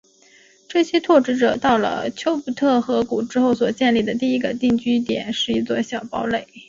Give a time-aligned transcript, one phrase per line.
[0.67, 6.47] 这些拓殖者到达了丘布特河谷之后所建立的第一个定居点是一座小堡垒。